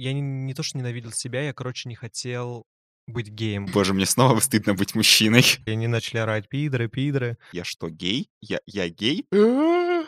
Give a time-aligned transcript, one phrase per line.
[0.00, 2.64] я не, не то, что ненавидел себя, я, короче, не хотел
[3.06, 3.66] быть геем.
[3.66, 5.44] Боже, мне снова стыдно быть мужчиной.
[5.66, 7.36] И они начали орать пидоры, пидоры.
[7.52, 8.30] Я что, гей?
[8.40, 9.26] Я, я гей?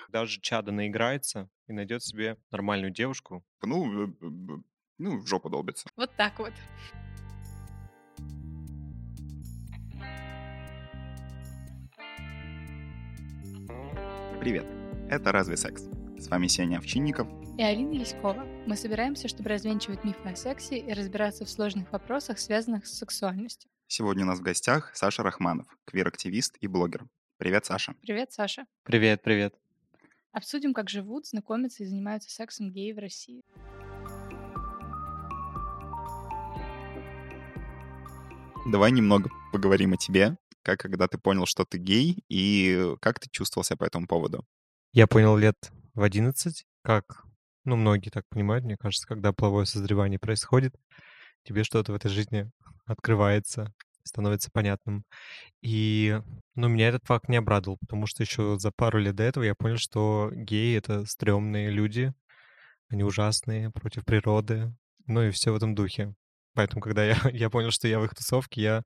[0.09, 3.45] Даже Чада наиграется и найдет себе нормальную девушку.
[3.63, 4.13] Ну, э,
[4.99, 5.89] ну, в жопу долбится.
[5.97, 6.53] Вот так вот.
[14.41, 14.67] Привет,
[15.09, 15.85] это «Разве секс?»
[16.23, 17.27] С вами Сеня Овчинников
[17.59, 18.47] и Алина Яськова.
[18.69, 23.69] Мы собираемся, чтобы развенчивать мифы о сексе и разбираться в сложных вопросах, связанных с сексуальностью.
[23.89, 27.07] Сегодня у нас в гостях Саша Рахманов, квир-активист и блогер.
[27.39, 27.97] Привет, Саша.
[28.03, 28.67] Привет, Саша.
[28.85, 29.57] Привет, привет.
[30.31, 33.43] Обсудим, как живут, знакомятся и занимаются сексом геи в России.
[38.71, 43.29] Давай немного поговорим о тебе, как когда ты понял, что ты гей, и как ты
[43.29, 44.47] чувствовал себя по этому поводу?
[44.93, 47.25] Я понял лет в 11, как,
[47.65, 50.75] ну, многие так понимают, мне кажется, когда половое созревание происходит,
[51.45, 52.51] тебе что-то в этой жизни
[52.87, 53.73] открывается,
[54.05, 55.05] становится понятным.
[55.61, 56.21] И,
[56.55, 59.55] ну, меня этот факт не обрадовал, потому что еще за пару лет до этого я
[59.55, 62.13] понял, что геи— это стрёмные люди,
[62.89, 64.75] они ужасные, против природы,
[65.07, 66.15] ну и все в этом духе.
[66.55, 68.83] Поэтому, когда я, я понял, что я в их тусовке, я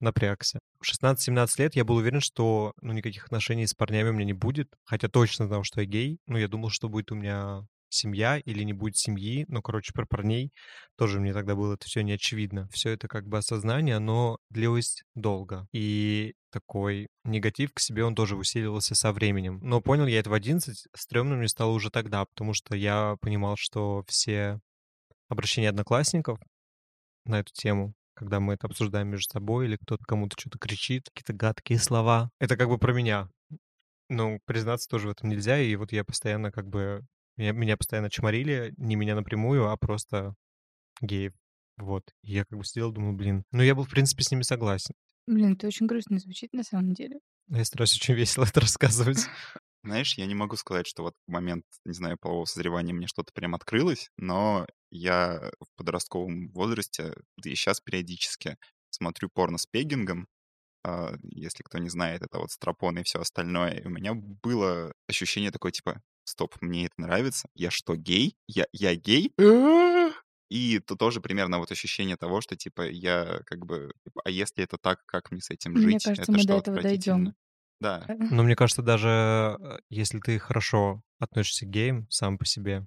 [0.00, 0.58] напрягся.
[0.80, 4.32] В 16-17 лет я был уверен, что ну, никаких отношений с парнями у меня не
[4.32, 6.18] будет, хотя точно знал, что я гей.
[6.26, 9.44] Ну, я думал, что будет у меня семья или не будет семьи.
[9.48, 10.52] Ну, короче, про парней
[10.96, 12.68] тоже мне тогда было это все не очевидно.
[12.72, 15.66] Все это как бы осознание, но длилось долго.
[15.72, 19.60] И такой негатив к себе, он тоже усиливался со временем.
[19.62, 23.56] Но понял я это в 11, стрёмно мне стало уже тогда, потому что я понимал,
[23.56, 24.60] что все
[25.28, 26.40] обращения одноклассников
[27.24, 31.32] на эту тему, когда мы это обсуждаем между собой, или кто-то кому-то что-то кричит, какие-то
[31.32, 32.30] гадкие слова.
[32.38, 33.30] Это как бы про меня.
[34.10, 37.02] Ну, признаться тоже в этом нельзя, и вот я постоянно как бы...
[37.38, 40.34] Меня, меня постоянно чморили, не меня напрямую, а просто
[41.00, 41.32] геев.
[41.78, 42.04] Вот.
[42.22, 43.44] И я как бы сидел, думал, блин.
[43.52, 44.94] Ну, я был, в принципе, с ними согласен.
[45.26, 47.20] Блин, это очень грустно звучит на самом деле.
[47.48, 49.26] Я стараюсь очень весело это рассказывать.
[49.82, 53.32] Знаешь, я не могу сказать, что вот в момент, не знаю, полового созревания мне что-то
[53.32, 58.56] прям открылось, но я в подростковом возрасте, да и сейчас периодически
[58.90, 60.28] смотрю порно с пегингом,
[60.84, 63.72] а, если кто не знает, это вот стропон и все остальное.
[63.72, 68.36] И у меня было ощущение такое, типа, стоп, мне это нравится, я что, гей?
[68.46, 69.32] Я, я гей?
[70.50, 74.64] И то тоже примерно вот ощущение того, что, типа, я как бы, типа, а если
[74.64, 75.86] это так, как мне с этим жить?
[75.86, 77.34] Мне кажется, это мы что, до этого дойдем.
[77.80, 78.04] Да.
[78.08, 82.86] Но мне кажется, даже э, если ты хорошо относишься к геям сам по себе,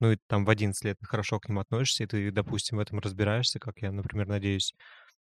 [0.00, 2.80] ну и там в 11 лет ты хорошо к ним относишься, и ты, допустим, в
[2.80, 4.72] этом разбираешься, как я, например, надеюсь,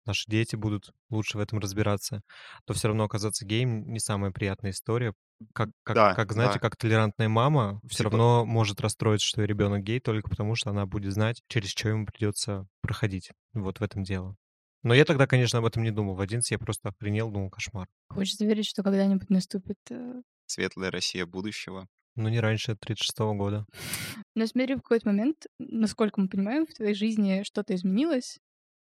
[0.06, 2.20] наши дети будут лучше в этом разбираться,
[2.66, 5.14] то все равно оказаться геем не самая приятная история.
[5.52, 6.60] Как, как, Да, как знаете, да.
[6.60, 10.86] как толерантная мама все Типа- равно может расстроиться, что ребенок гей, только потому что она
[10.86, 13.30] будет знать, через что ему придется проходить.
[13.52, 14.36] Вот в этом дело.
[14.82, 16.14] Но я тогда, конечно, об этом не думал.
[16.14, 17.88] В 11 я просто охренел, думал, кошмар.
[18.10, 19.78] Хочется верить, что когда-нибудь наступит...
[19.90, 21.88] э, Светлая Россия будущего.
[22.16, 23.66] Но не раньше 36 года.
[24.34, 28.38] Но смотри, в какой-то момент, насколько мы понимаем, в твоей жизни что-то изменилось,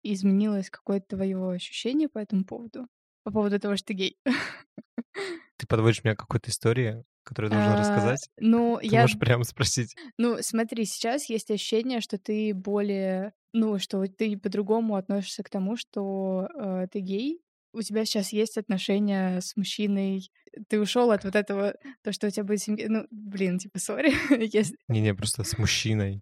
[0.03, 2.87] изменилось какое-то твое ощущение по этому поводу,
[3.25, 4.17] по поводу того, что ты гей.
[5.59, 8.31] Ты подводишь меня к какой-то истории, которую я должен А, рассказать?
[8.39, 9.01] Ну, Ты я...
[9.03, 9.97] можешь прямо спросить.
[10.17, 13.33] Ну, смотри, сейчас есть ощущение, что ты более...
[13.53, 17.41] Ну, что ты по-другому относишься к тому, что э, ты гей.
[17.79, 20.31] У тебя сейчас есть отношения с мужчиной.
[20.69, 22.87] Ты ушел от вот этого, то, что у тебя будет семья.
[22.89, 24.11] Ну, блин, типа, сори.
[24.53, 26.21] если- Не-не, просто с мужчиной.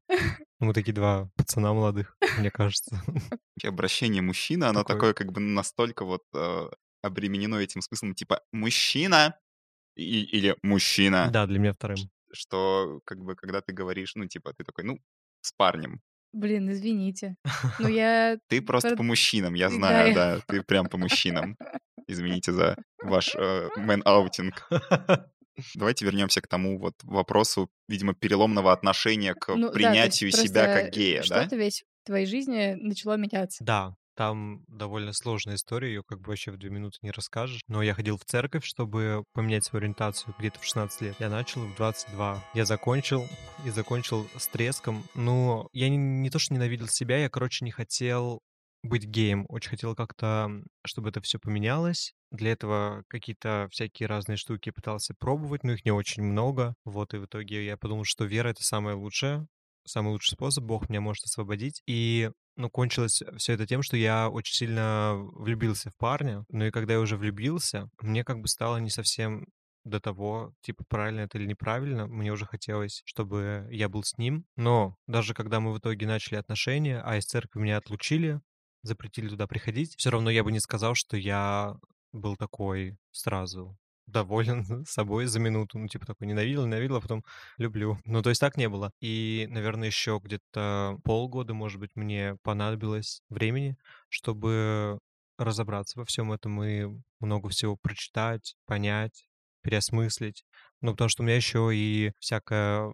[0.60, 3.02] Мы такие два пацана молодых, мне кажется.
[3.64, 5.14] Обращение мужчина, оно Такое.
[5.14, 6.68] как бы настолько вот э,
[7.02, 9.38] обременено этим смыслом, типа мужчина
[9.94, 11.96] или мужчина, Да, для меня вторым.
[12.32, 14.98] что как бы когда ты говоришь, ну типа ты такой, ну
[15.40, 16.00] с парнем,
[16.36, 17.36] Блин, извините.
[17.78, 18.38] Ну, я...
[18.48, 21.56] ты просто Про- по мужчинам, я знаю, да, ты прям по мужчинам.
[22.06, 24.68] Извините за ваш э, мини-аутинг.
[25.74, 30.92] Давайте вернемся к тому вот вопросу, видимо, переломного отношения к Ну, да, принятию себя как
[30.92, 31.40] гея, да?
[31.40, 33.64] Что-то весь в твоей жизни начало меняться.
[33.64, 37.60] Да, там довольно сложная история, ее как бы вообще в две минуты не расскажешь.
[37.68, 41.16] Но я ходил в церковь, чтобы поменять свою ориентацию где-то в 16 лет.
[41.18, 42.42] Я начал в 22.
[42.54, 43.26] Я закончил
[43.64, 45.04] и закончил с треском.
[45.14, 48.40] Но я не, не то, что ненавидел себя, я, короче, не хотел
[48.82, 49.46] быть геем.
[49.48, 50.50] Очень хотел как-то,
[50.84, 52.12] чтобы это все поменялось.
[52.30, 56.74] Для этого какие-то всякие разные штуки пытался пробовать, но их не очень много.
[56.84, 59.46] Вот, и в итоге я подумал, что вера— это самое лучшее,
[59.86, 61.82] самый лучший способ, Бог меня может освободить.
[61.86, 66.44] И ну, кончилось все это тем, что я очень сильно влюбился в парня.
[66.48, 69.46] Ну и когда я уже влюбился, мне как бы стало не совсем
[69.84, 72.06] до того, типа, правильно это или неправильно.
[72.06, 74.44] Мне уже хотелось, чтобы я был с ним.
[74.56, 78.40] Но даже когда мы в итоге начали отношения, а из церкви меня отлучили,
[78.82, 81.76] запретили туда приходить, все равно я бы не сказал, что я
[82.12, 83.76] был такой сразу
[84.06, 85.78] доволен собой за минуту.
[85.78, 87.24] Ну, типа такой ненавидел, ненавидел, а потом
[87.58, 87.98] люблю.
[88.04, 88.92] Ну, то есть так не было.
[89.00, 93.76] И, наверное, еще где-то полгода, может быть, мне понадобилось времени,
[94.08, 94.98] чтобы
[95.38, 96.86] разобраться во всем этом и
[97.20, 99.28] много всего прочитать, понять,
[99.62, 100.44] переосмыслить.
[100.80, 102.92] Ну, потому что у меня еще и всякая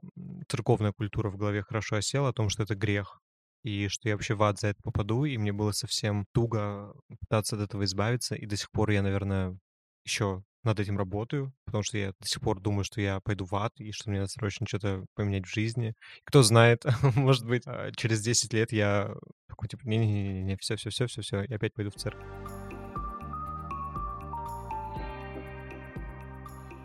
[0.48, 3.20] церковная культура в голове хорошо осела о том, что это грех
[3.62, 7.56] и что я вообще в ад за это попаду, и мне было совсем туго пытаться
[7.56, 9.56] от этого избавиться, и до сих пор я, наверное,
[10.04, 13.54] еще над этим работаю, потому что я до сих пор думаю, что я пойду в
[13.54, 15.94] ад, и что мне надо срочно что-то поменять в жизни.
[16.24, 16.84] Кто знает,
[17.16, 19.14] может быть, а, через 10 лет я
[19.48, 22.26] такой, типа, не-не-не, все-все-все-все-все, я опять пойду в церковь.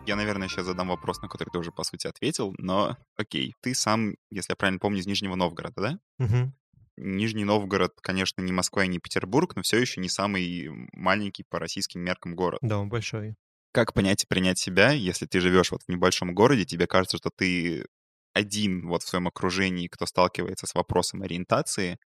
[0.06, 3.54] Я, наверное, сейчас задам вопрос, на который ты уже, по сути, ответил, но окей.
[3.60, 6.24] Ты сам, если я правильно помню, из Нижнего Новгорода, да?
[6.24, 6.52] Угу.
[6.96, 11.58] Нижний Новгород, конечно, не Москва и не Петербург, но все еще не самый маленький по
[11.58, 12.58] российским меркам город.
[12.62, 13.36] Да, он большой.
[13.78, 17.30] Как понять и принять себя, если ты живешь вот в небольшом городе, тебе кажется, что
[17.30, 17.86] ты
[18.32, 22.00] один вот в своем окружении, кто сталкивается с вопросом ориентации,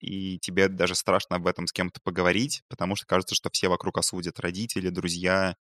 [0.00, 3.98] и тебе даже страшно об этом с кем-то поговорить, потому что кажется, что все вокруг
[3.98, 5.54] осудят, родители, друзья,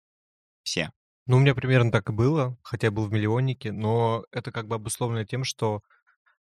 [0.62, 0.93] все.
[1.27, 4.69] Ну, у меня примерно так и было, хотя я был в миллионнике, но это как
[4.69, 5.83] бы обусловлено тем, что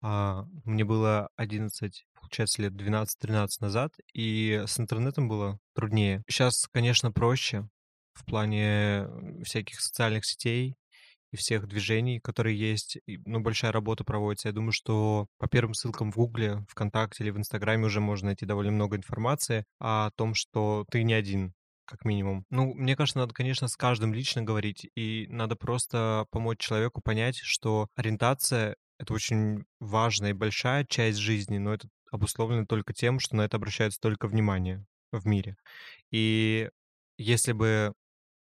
[0.03, 6.23] а, мне было 11, получается, лет 12-13 назад, и с интернетом было труднее.
[6.29, 7.71] Сейчас, конечно, проще
[8.15, 9.09] в плане
[9.45, 10.77] всяких социальных сетей
[11.33, 12.99] и всех движений, которые есть.
[13.07, 14.49] И, ну, большая работа проводится.
[14.49, 18.45] Я думаю, что по первым ссылкам в Гугле, ВКонтакте или в Инстаграме уже можно найти
[18.45, 21.55] довольно много информации о том, что ты не один
[21.85, 22.45] как минимум.
[22.51, 27.39] Ну, мне кажется, надо, конечно, с каждым лично говорить, и надо просто помочь человеку понять,
[27.43, 33.37] что ориентация это очень важная и большая часть жизни, но это обусловлено только тем, что
[33.37, 35.57] на это обращается столько внимания в мире.
[36.11, 36.71] И
[37.19, 37.95] если бы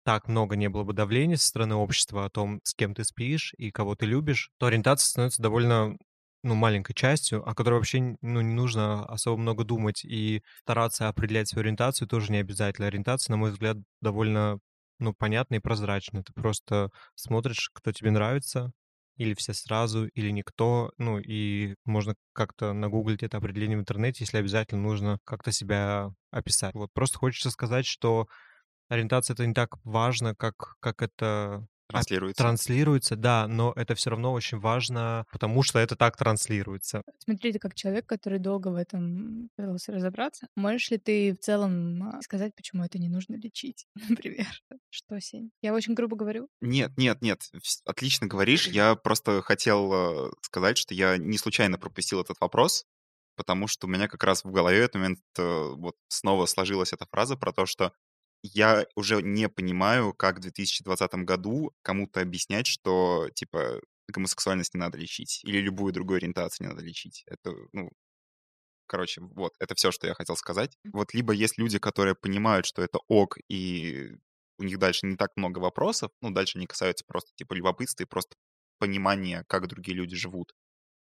[0.04, 3.54] так много не было бы давления со стороны общества о том, с кем ты спишь
[3.56, 5.96] и кого ты любишь, то ориентация становится довольно
[6.42, 10.04] ну, маленькой частью, о которой вообще ну, не нужно особо много думать.
[10.04, 12.88] И стараться определять свою ориентацию тоже не обязательно.
[12.88, 14.58] Ориентация, на мой взгляд, довольно
[14.98, 16.22] ну, понятная и прозрачная.
[16.22, 18.72] Ты просто смотришь, кто тебе нравится,
[19.16, 20.92] или все сразу, или никто.
[20.98, 26.74] Ну, и можно как-то нагуглить это определение в интернете, если обязательно нужно как-то себя описать.
[26.74, 28.26] Вот просто хочется сказать, что
[28.92, 32.42] ориентация это не так важно, как, как это Транслируется.
[32.42, 37.02] Транслируется, да, но это все равно очень важно, потому что это так транслируется.
[37.18, 42.02] Смотри, ты как человек, который долго в этом пытался разобраться, можешь ли ты в целом
[42.02, 44.48] а, сказать, почему это не нужно лечить, например?
[44.90, 45.50] Что, Сень?
[45.60, 46.48] Я очень грубо говорю?
[46.60, 47.42] Нет, нет, нет,
[47.84, 48.68] отлично говоришь.
[48.68, 52.86] Я просто хотел э, сказать, что я не случайно пропустил этот вопрос,
[53.36, 56.92] потому что у меня как раз в голове в этот момент э, вот снова сложилась
[56.92, 57.92] эта фраза про то, что
[58.42, 64.98] я уже не понимаю, как в 2020 году кому-то объяснять, что, типа, гомосексуальность не надо
[64.98, 67.24] лечить или любую другую ориентацию не надо лечить.
[67.26, 67.90] Это, ну,
[68.86, 70.76] короче, вот, это все, что я хотел сказать.
[70.92, 74.10] Вот либо есть люди, которые понимают, что это ок, и
[74.58, 78.06] у них дальше не так много вопросов, ну, дальше не касаются просто, типа, любопытства и
[78.06, 78.36] просто
[78.78, 80.52] понимания, как другие люди живут.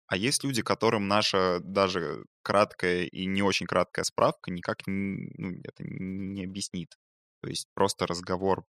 [0.07, 5.83] А есть люди, которым наша даже краткая и не очень краткая справка никак ну, это
[5.83, 6.95] не объяснит.
[7.41, 8.63] То есть просто разговор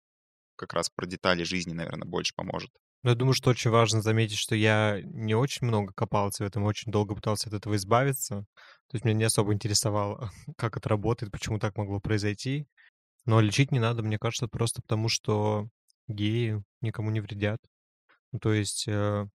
[0.57, 2.71] как раз про детали жизни, наверное, больше поможет.
[3.03, 6.65] Но я думаю, что очень важно заметить, что я не очень много копался в этом,
[6.65, 8.45] очень долго пытался от этого избавиться.
[8.89, 12.67] То есть меня не особо интересовало, как это работает, почему так могло произойти.
[13.25, 15.69] Но лечить не надо, мне кажется, просто потому, что
[16.09, 17.61] геи никому не вредят.
[18.33, 19.27] Ну, то есть э,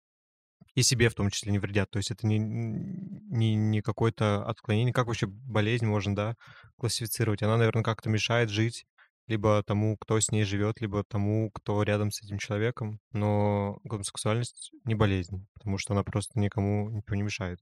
[0.75, 1.89] и себе в том числе не вредят.
[1.89, 6.35] То есть это не, не, не какое-то отклонение, как вообще болезнь можно, да,
[6.77, 7.41] классифицировать.
[7.41, 8.85] Она, наверное, как-то мешает жить
[9.27, 12.99] либо тому, кто с ней живет, либо тому, кто рядом с этим человеком.
[13.11, 17.59] Но гомосексуальность не болезнь, потому что она просто никому ничего не мешает.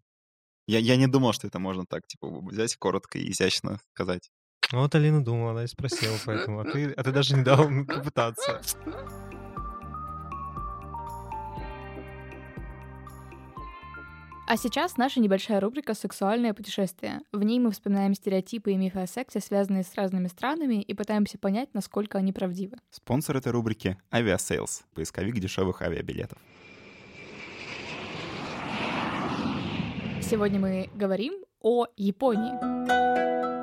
[0.68, 4.30] Я, я не думал, что это можно так, типа, взять коротко и изящно сказать.
[4.72, 6.62] Ну, вот Алина думала, она и спросила, поэтому.
[6.62, 8.62] А ты, а ты даже не дал попытаться.
[14.54, 17.22] А сейчас наша небольшая рубрика «Сексуальное путешествие».
[17.32, 21.40] В ней мы вспоминаем стереотипы и мифы о сексе, связанные с разными странами, и пытаемся
[21.40, 22.78] понять, насколько они правдивы.
[22.92, 26.38] Спонсор этой рубрики— Aviasales, поисковик дешевых авиабилетов.
[30.22, 33.63] Сегодня мы говорим о Японии.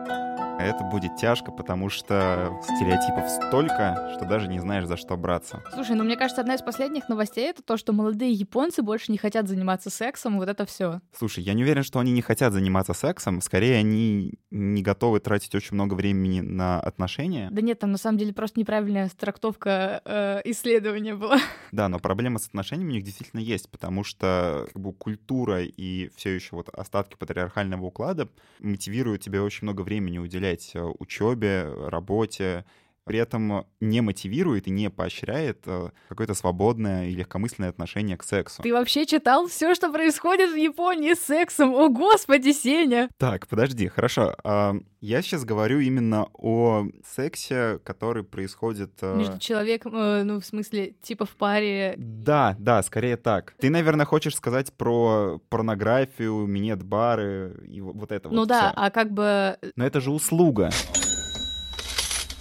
[0.60, 5.62] Это будет тяжко, потому что стереотипов столько, что даже не знаешь, за что браться.
[5.72, 9.18] Слушай, ну мне кажется, одна из последних новостей это то, что молодые японцы больше не
[9.18, 11.00] хотят заниматься сексом, вот это все.
[11.16, 15.54] Слушай, я не уверен, что они не хотят заниматься сексом, скорее они не готовы тратить
[15.54, 17.48] очень много времени на отношения.
[17.50, 21.38] Да нет, там на самом деле просто неправильная трактовка э, исследования была.
[21.72, 26.10] Да, но проблема с отношениями у них действительно есть, потому что как бы, культура и
[26.16, 31.72] все еще вот остатки патриархального уклада мотивируют тебе очень много времени уделять уделять э, учебе,
[31.88, 32.64] работе,
[33.04, 38.62] при этом не мотивирует и не поощряет э, какое-то свободное и легкомысленное отношение к сексу.
[38.62, 41.74] Ты вообще читал все, что происходит в Японии с сексом?
[41.74, 43.08] О, господи, Сеня!
[43.18, 44.34] Так, подожди, хорошо.
[44.44, 48.92] А, я сейчас говорю именно о сексе, который происходит...
[49.00, 49.92] Э, Между человеком,
[50.26, 51.94] ну, в смысле, типа в паре.
[51.96, 53.54] Да, да, скорее так.
[53.58, 58.72] Ты, наверное, хочешь сказать про порнографию, минет-бары и вот это ну вот Ну да, всё.
[58.76, 59.56] а как бы...
[59.76, 60.70] Но это же услуга.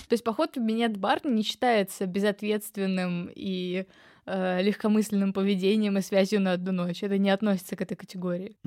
[0.10, 3.86] То есть поход в минет-бар не считается безответственным и
[4.26, 7.04] э, легкомысленным поведением и связью на одну ночь.
[7.04, 8.58] Это не относится к этой категории.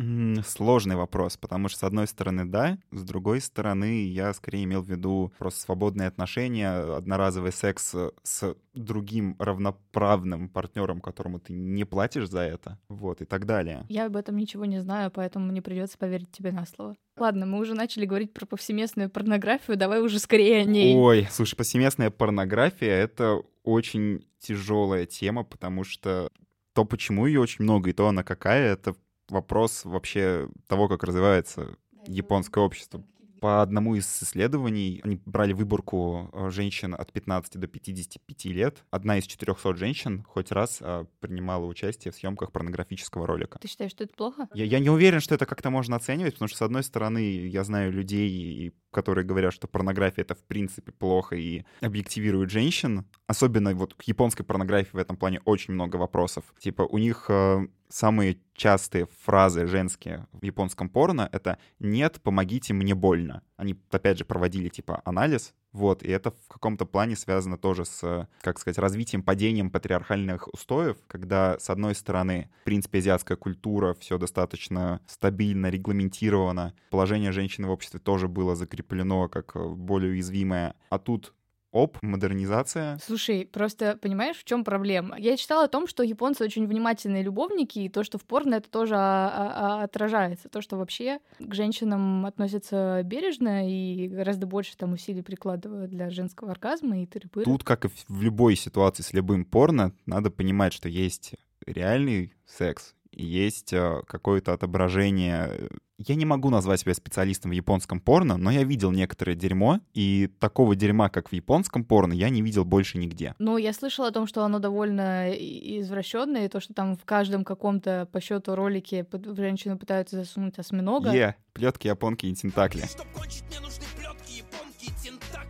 [0.47, 4.89] Сложный вопрос, потому что, с одной стороны, да, с другой стороны, я скорее имел в
[4.89, 12.41] виду просто свободные отношения, одноразовый секс с другим равноправным партнером, которому ты не платишь за
[12.41, 13.85] это, вот, и так далее.
[13.89, 16.97] Я об этом ничего не знаю, поэтому мне придется поверить тебе на слово.
[17.17, 20.97] Ладно, мы уже начали говорить про повсеместную порнографию, давай уже скорее о ней.
[20.97, 26.31] Ой, слушай, повсеместная порнография— это очень тяжелая тема, потому что
[26.73, 28.95] то, почему ее очень много, и то она какая, это
[29.29, 31.77] вопрос вообще того, как развивается
[32.07, 33.05] японское общество.
[33.43, 38.85] По одному из исследований они брали выборку э, женщин от 15 до 55 лет.
[38.93, 43.59] Одна из 400 женщин хоть раз а, принимала участие в съемках порнографического ролика.
[43.59, 44.49] Ты считаешь, что это плохо?
[44.55, 47.65] Я, я не уверен, что это как-то можно оценивать, потому что, с одной стороны, я
[47.65, 53.07] знаю людей, которые говорят, что порнография— это в принципе плохо и объективирует женщин.
[53.27, 56.45] Особенно вот к японской порнографии в этом плане очень много вопросов.
[56.61, 62.95] Типа у них э, самые частые фразы женские в японском порно— это «нет, помогите, мне
[62.95, 63.43] больно».
[63.57, 68.29] Они, опять же, проводили, типа, анализ, вот, и это в каком-то плане связано тоже с,
[68.43, 74.19] как сказать, развитием, падением патриархальных устоев, когда, с одной стороны, в принципе, азиатская культура, все
[74.19, 81.33] достаточно стабильно, регламентировано, положение женщины в обществе тоже было закреплено как более уязвимое, а тут
[81.73, 82.99] оп, модернизация.
[83.05, 85.19] Слушай, просто понимаешь, в чем проблема?
[85.19, 88.71] Я читала о том, что японцы очень внимательные любовники, и то, что в порно это
[88.71, 90.49] тоже а, а, а, отражается.
[90.49, 96.53] То, что вообще к женщинам относятся бережно и гораздо больше там усилий прикладывают для женского
[96.53, 97.45] оргазма и тыры -пыры.
[97.45, 101.35] Тут, как и в любой ситуации с любым порно, надо понимать, что есть
[101.67, 105.71] реальный секс, есть э, какое-то отображение.
[105.99, 110.29] Я не могу назвать себя специалистом в японском порно, но я видел некоторое дерьмо, и
[110.41, 113.35] такого дерьма, как в японском порно, я не видел больше нигде.
[113.39, 117.45] Ну, я слышала о том, что оно довольно извращенное, и то, что там в каждом
[117.45, 121.11] каком-то по счету ролике женщину пытаются засунуть осьминога.
[121.13, 122.83] Е, yeah, плетки, японки и тентакли.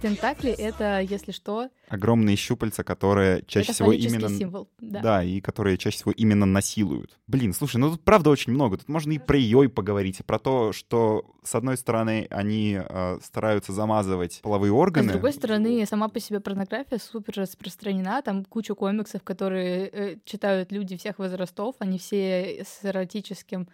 [0.02, 1.70] Тентакли— это, если что...
[1.88, 4.28] Огромные щупальца, которые чаще это всего именно...
[4.28, 5.00] символ, да.
[5.00, 7.18] Да, и которые чаще всего именно насилуют.
[7.28, 8.78] Блин, слушай, ну тут правда очень много.
[8.78, 13.18] Тут можно и про йой поговорить, и про то, что, с одной стороны, они э,
[13.22, 15.06] стараются замазывать половые органы.
[15.06, 18.22] А с другой стороны, сама по себе порнография супер распространена.
[18.22, 21.76] Там куча комиксов, которые э, читают люди всех возрастов.
[21.78, 23.68] Они все с эротическим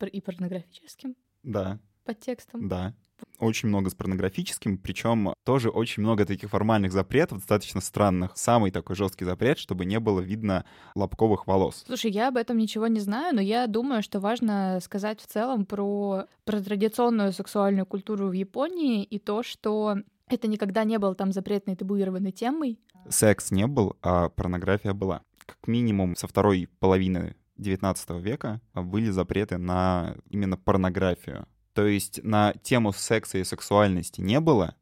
[0.00, 1.78] и порнографическим да.
[2.04, 2.68] подтекстом.
[2.68, 2.94] Да
[3.38, 8.32] очень много с порнографическим, причем тоже очень много таких формальных запретов, достаточно странных.
[8.34, 11.84] Самый такой жесткий запрет, чтобы не было видно лобковых волос.
[11.86, 15.66] Слушай, я об этом ничего не знаю, но я думаю, что важно сказать в целом
[15.66, 19.96] про, про традиционную сексуальную культуру в Японии и то, что
[20.28, 22.78] это никогда не было там запретной табуированной темой.
[23.08, 25.22] Секс не был, а порнография была.
[25.44, 31.46] Как минимум со второй половины XIX века были запреты на именно порнографию.
[31.76, 34.76] То есть на тему секса и сексуальности не было,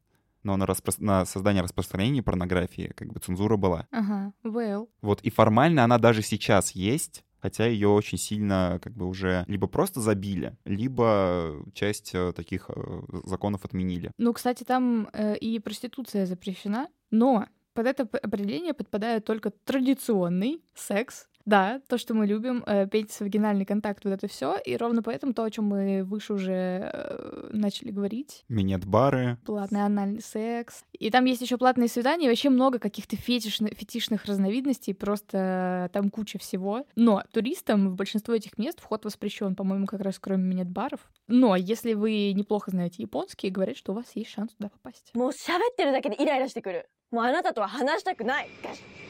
[0.44, 0.94] но на, распро...
[0.98, 3.88] на создание распространения порнографии как бы цензура была.
[3.90, 4.88] Ага, well.
[5.02, 9.66] Вот и формально она даже сейчас есть, хотя ее очень сильно как бы уже либо
[9.66, 14.12] просто забили, либо часть э, таких э, законов отменили.
[14.16, 21.26] Ну, кстати, там э, и проституция запрещена, но под это определение подпадает только традиционный секс,
[21.49, 25.33] Да, то, что мы любим, э, пенис, вагинальный контакт, вот это все, и ровно поэтому
[25.33, 28.43] то, о чем мы выше уже э, начали говорить.
[28.49, 29.39] Минет-бары.
[29.45, 30.83] Платный анальный секс.
[30.91, 36.11] И там есть еще платные свидания, и вообще много каких-то фетишных, фетишных разновидностей, просто там
[36.11, 36.85] куча всего.
[36.95, 40.99] Но туристам в большинство этих мест вход воспрещен, по-моему, как раз кроме минет-баров.
[41.27, 45.11] Но если вы неплохо знаете японский, говорят, что у вас есть шанс туда попасть.
[45.15, 49.02] もう喋ってるだけでイライラしてくるもうあなたとは話したくないガシ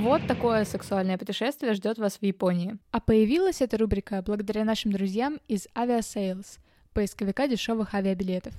[0.00, 2.78] Вот такое сексуальное путешествие ждет вас в Японии.
[2.90, 6.58] А появилась эта рубрика благодаря нашим друзьям из Aviasales,
[6.94, 8.54] поисковика дешевых авиабилетов.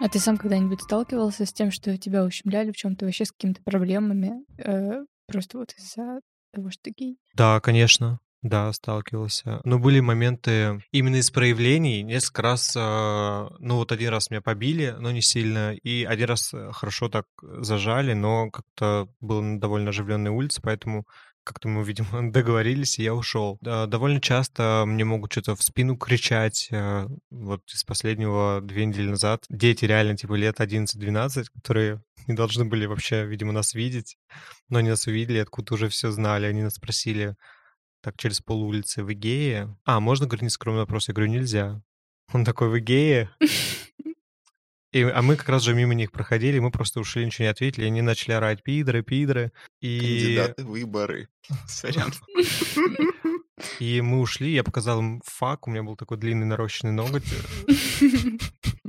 [0.00, 3.62] А ты сам когда-нибудь сталкивался с тем, что тебя ущемляли в чем-то вообще с какими-то
[3.62, 4.44] проблемами?
[4.58, 6.20] э, просто вот из-за
[6.52, 7.18] того, что ты гей?
[7.34, 8.18] Да, конечно.
[8.42, 9.60] Да, сталкивался.
[9.64, 12.02] Но были моменты именно из проявлений.
[12.04, 16.54] Несколько раз, а, ну вот один раз меня побили, но не сильно, и один раз
[16.54, 21.04] э, хорошо так зажали, но как-то было на довольно оживленной улице, поэтому
[21.42, 23.58] как-то мы, видимо, договорились, и я ушел.
[23.60, 26.68] Довольно часто мне могут что-то в спину кричать.
[26.70, 32.66] э, Вот из последнего две недели назад дети реально типа лет 11-12, которые не должны
[32.66, 34.16] были вообще, видимо, нас видеть,
[34.68, 36.46] но они нас увидели, откуда уже все знали.
[36.46, 37.34] Они нас спросили,
[38.00, 39.68] так через пол улицы, вы геи?
[39.84, 41.08] А, можно говорить нескромный вопрос?
[41.08, 41.82] Я говорю, нельзя.
[42.32, 43.28] Он такой, вы геи?
[44.92, 47.84] И, а мы как раз же мимо них проходили, мы просто ушли, ничего не ответили,
[47.84, 49.52] они начали орать пидоры, пидоры.
[49.82, 51.28] И, Кандидаты в выборы.
[51.68, 52.10] Сорян.
[53.78, 57.24] и мы ушли, я показал им фак, у меня был такой длинный нарощенный ноготь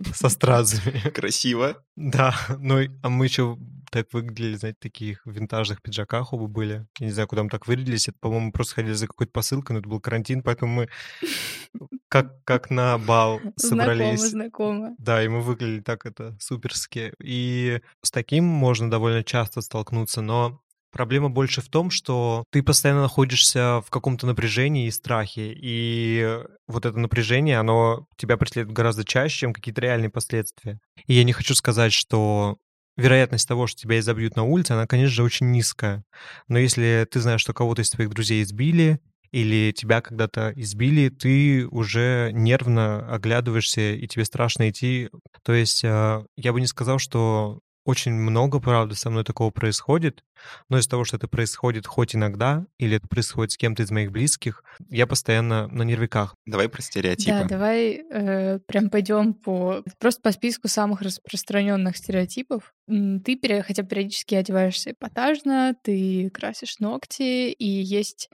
[0.14, 1.10] со стразами.
[1.10, 1.84] Красиво.
[1.96, 3.58] Да, ну, а мы еще
[3.92, 6.86] так выглядели, знаете, таких винтажных пиджаках оба были.
[7.00, 8.08] Я не знаю, куда мы так вырядились.
[8.08, 10.90] Это, по-моему, просто ходили за какой-то посылкой, но это был карантин, поэтому мы
[12.08, 14.22] как, как на бал Знакомо, собрались.
[14.22, 14.96] знакомо.
[15.00, 17.14] Да, и мы выглядели так это суперски.
[17.22, 23.04] И с таким можно довольно часто столкнуться, но проблема больше в том, что ты постоянно
[23.04, 29.40] находишься в каком-то напряжении и страхе, и вот это напряжение, оно тебя преследует гораздо чаще,
[29.40, 30.80] чем какие-то реальные последствия.
[31.08, 32.58] И я не хочу сказать, что
[32.98, 36.04] вероятность того, что тебя изобьют на улице, она, конечно же, очень низкая.
[36.48, 39.00] Но если ты знаешь, что кого-то из твоих друзей избили,
[39.32, 45.10] или тебя когда-то избили, ты уже нервно оглядываешься, и тебе страшно идти.
[45.44, 50.24] То есть э, я бы не сказал, что очень много, правда, со мной такого происходит,
[50.70, 54.12] но из-за того, что это происходит хоть иногда, или это происходит с кем-то из моих
[54.12, 56.36] близких, я постоянно на нервиках.
[56.46, 57.32] Давай про стереотипы.
[57.32, 62.74] Да, давай э, прям пойдем по просто по списку самых распространенных стереотипов.
[62.88, 68.30] Ты хотя периодически одеваешься эпатажно, ты красишь ногти, и есть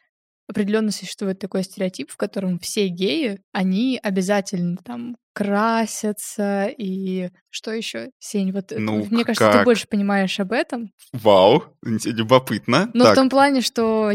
[0.48, 8.12] определенно существует такой стереотип, в котором все геи, они обязательно там красятся и что еще,
[8.20, 9.66] Сень, вот э, Ну, мне кажется, ты как?
[9.66, 10.92] больше понимаешь об этом.
[11.12, 12.90] Вау, любопытно.
[12.94, 14.12] Но в так, том плане, что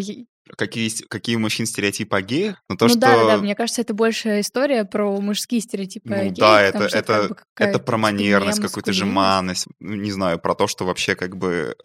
[0.56, 2.62] какие, какие у мужчин стереотипы о геях?
[2.68, 3.00] Ну, то, ну что...
[3.00, 6.84] да, да, мне кажется, это больше история про мужские стереотипы о Ну геях, да, это,
[6.84, 9.66] это, как бы это про манерность, какую-то жеманность.
[9.78, 11.76] Ну, Не знаю, про то, что вообще как бы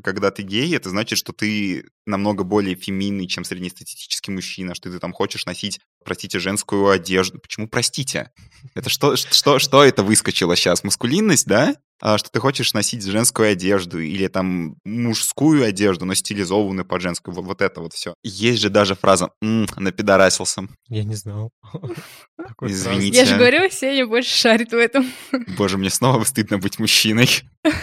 [0.00, 4.98] когда ты гей, это значит, что ты намного более феминный, чем среднестатистический мужчина, что ты
[4.98, 7.38] там хочешь носить, простите, женскую одежду.
[7.38, 8.30] Почему простите?
[8.74, 10.84] Это что, что, что это выскочило сейчас?
[10.84, 11.76] Маскулинность, да?
[12.04, 17.32] А, что ты хочешь носить женскую одежду или там мужскую одежду, но стилизованную под женскую,
[17.32, 18.14] вот, вот это вот все.
[18.24, 20.66] Есть же даже фраза «М, «напидорасился».
[20.88, 21.52] Я не знал.
[22.60, 23.16] Извините.
[23.16, 25.06] Я же говорю, Сеня больше шарит в этом.
[25.56, 27.28] Боже, мне снова стыдно быть мужчиной.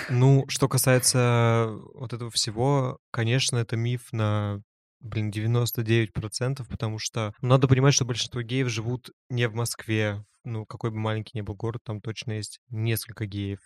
[0.09, 4.61] Ну, что касается вот этого всего, конечно, это миф на,
[4.99, 6.09] блин, 99%,
[6.69, 10.25] потому что надо понимать, что большинство геев живут не в Москве.
[10.43, 13.59] Ну, какой бы маленький ни был город, там точно есть несколько геев.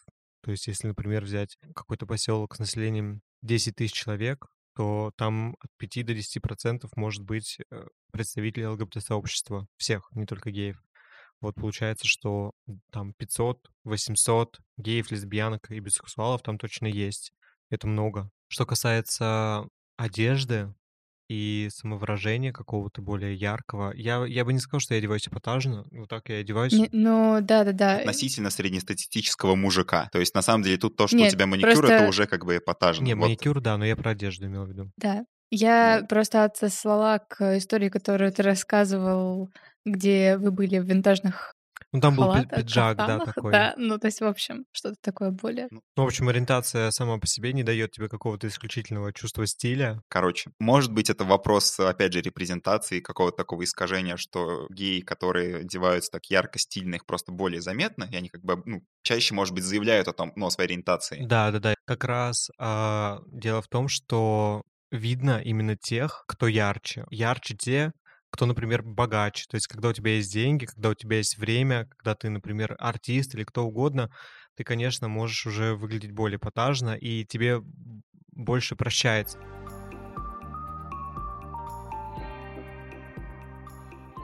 [0.44, 5.70] То есть, если, например, взять какой-то поселок с населением 10 тысяч человек, то там от
[5.78, 9.68] 5 до 10% может быть э, представителей ЛГБТ-сообщества.
[9.78, 10.82] Всех, не только геев.
[11.40, 12.52] Вот получается, что
[12.92, 17.34] там 500, 800 геев, лесбиянок и бисексуалов там точно есть.
[17.70, 18.30] Это много.
[18.48, 20.74] Что касается одежды
[21.30, 25.86] и самовыражения какого-то более яркого, я, я бы не сказал, что я одеваюсь эпатажно.
[25.92, 26.74] Вот так я одеваюсь.
[26.74, 27.98] Не- Ну, да-да-да.
[28.00, 30.10] относительно среднестатистического мужика.
[30.12, 32.28] То есть, на самом деле, тут то, что Нет, у тебя маникюр, это просто- уже
[32.28, 33.04] как бы эпатажно.
[33.06, 33.22] Не, Вот.
[33.28, 34.92] маникюр, да, но я про одежду имел в виду.
[34.98, 35.24] Да.
[35.52, 39.50] Я просто отослала к истории, которую ты рассказывал,
[39.86, 41.53] где вы были в винтажных
[41.94, 43.52] Ну, там был халатах, пиджак, да, такой.
[43.52, 45.68] да, ну, то есть, в общем, что-то такое более...
[45.70, 50.02] Ну, Ну, в общем, ориентация сама по себе не дает тебе какого-то исключительного чувства стиля.
[50.10, 56.12] Короче, может быть, это вопрос, опять же, репрезентации, какого-то такого искажения, что геи, которые одеваются
[56.12, 59.64] так ярко, стильно, их просто более заметно, и они как бы, ну, чаще, может быть,
[59.64, 61.24] заявляют о том, ну, о своей ориентации.
[61.24, 61.76] Да, да, да.
[61.86, 67.06] Как раз а, дело в том, что видно именно тех, кто ярче.
[67.10, 67.92] Ярче те,
[68.34, 69.46] кто, например, богаче.
[69.48, 72.76] То есть, когда у тебя есть деньги, когда у тебя есть время, когда ты, например,
[72.80, 74.10] артист или кто угодно,
[74.56, 77.62] ты, конечно, можешь уже выглядеть более эпатажно, и тебе
[78.32, 79.38] больше прощается.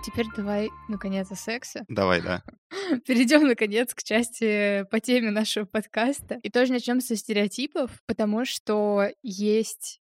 [0.04, 1.84] Теперь давай, наконец, о сексе.
[1.88, 2.41] Давай, да.
[3.06, 6.39] Перейдем, наконец, к части по теме нашего подкаста.
[6.41, 10.02] И тоже начнем со стереотипов, потому что есть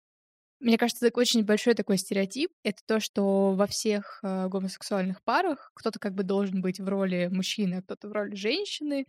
[0.59, 2.51] мне кажется, это очень большой такой стереотип.
[2.63, 7.29] Это то, что во всех э, гомосексуальных парах кто-то как бы должен быть в роли
[7.31, 9.05] мужчины, а кто-то в роли женщины.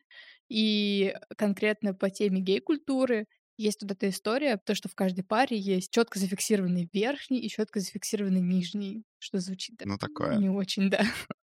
[0.49, 3.27] И конкретно по теме гей-культуры
[3.59, 7.81] есть вот эта история, то, что в каждой паре есть четко зафиксированный верхний и четко
[7.81, 10.37] зафиксированный нижний, что звучит Ну, такое.
[10.37, 11.01] не очень, да.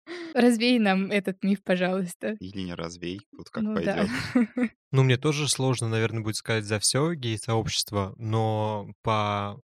[0.33, 2.35] Развей нам этот миф, пожалуйста.
[2.39, 4.07] Или не развей, тут как ну пойдет.
[4.33, 4.47] да.
[4.91, 9.61] Ну, мне тоже сложно, наверное, будет сказать за все гей-сообщество, но по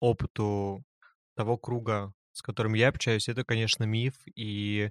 [0.00, 0.84] опыту
[1.36, 4.90] того круга, с которым я общаюсь, это, конечно, миф, и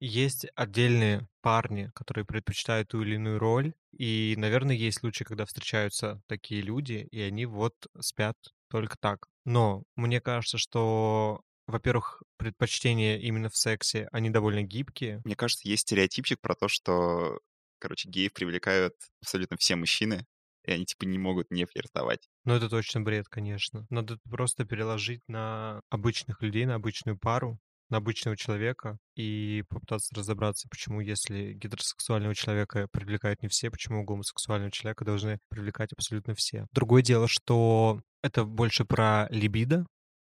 [0.00, 6.20] есть отдельные парни, которые предпочитают ту или иную роль, и, наверное, есть случаи, когда встречаются
[6.26, 8.36] такие люди, и они вот спят
[8.68, 9.28] только так.
[9.44, 15.22] Но мне кажется, что, во-первых, предпочтения именно в сексе, они довольно гибкие.
[15.24, 17.38] Мне кажется, есть стереотипчик про то, что,
[17.78, 20.26] короче, геев привлекают абсолютно все мужчины,
[20.66, 22.28] и они типа не могут не флиртовать.
[22.44, 23.86] Ну, это точно бред, конечно.
[23.90, 30.68] Надо просто переложить на обычных людей, на обычную пару, на обычного человека и попытаться разобраться,
[30.68, 36.66] почему, если гетеросексуального человека привлекают не все, почему гомосексуального человека должны привлекать абсолютно все.
[36.72, 39.86] Другое дело, что это больше про либидо,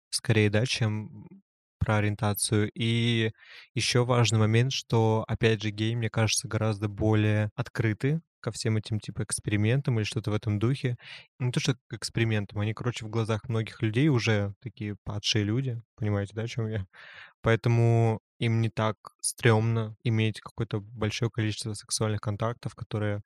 [0.10, 1.28] скорее, да, чем
[1.80, 2.70] про ориентацию.
[2.76, 3.32] И
[3.74, 9.00] еще важный момент, что, опять же, геи, мне кажется, гораздо более открыты ко всем этим
[9.00, 10.98] типа экспериментам или что-то в этом духе.
[11.40, 15.82] Не то, что к экспериментам, они, короче, в глазах многих людей уже такие падшие люди,
[15.96, 16.86] понимаете, да, о чем я?
[17.42, 23.22] Поэтому им не так стрёмно иметь какое-то большое количество сексуальных контактов, которые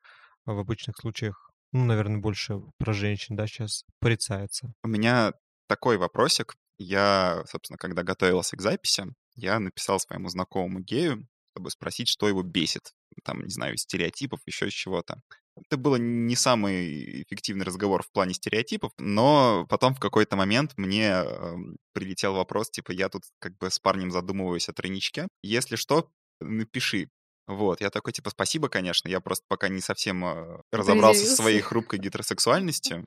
[0.46, 4.74] в обычных случаях, ну, наверное, больше про женщин, да, сейчас порицается.
[4.84, 5.34] У меня
[5.68, 6.56] такой вопросик.
[6.78, 12.44] Я, собственно, когда готовился к записи, я написал своему знакомому гею, чтобы спросить, что его
[12.44, 12.94] бесит.
[13.24, 15.22] Там, не знаю, стереотипов, еще из чего-то.
[15.56, 21.10] Это было не самый эффективный разговор в плане стереотипов, но потом в какой-то момент мне
[21.10, 21.56] э,
[21.94, 25.28] прилетел вопрос, типа, я тут как бы с парнем задумываюсь о тройничке.
[25.44, 26.10] Если что,
[26.40, 27.10] напиши.
[27.48, 31.60] Вот, я такой, типа, спасибо, конечно, я просто пока не совсем э, разобрался со своей
[31.60, 33.06] хрупкой гетеросексуальностью,